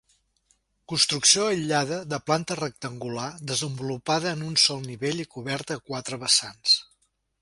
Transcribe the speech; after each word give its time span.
Construcció 0.91 1.43
aïllada 1.49 1.99
de 2.13 2.19
planta 2.29 2.57
rectangular 2.61 3.27
desenvolupada 3.51 4.33
en 4.39 4.43
un 4.49 4.57
sol 4.65 4.81
nivell 4.87 5.23
i 5.25 5.27
coberta 5.37 5.79
a 5.81 5.85
quatre 5.91 6.21
vessants. 6.25 6.79